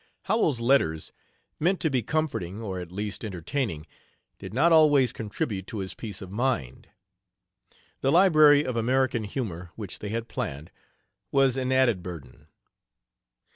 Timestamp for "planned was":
10.27-11.55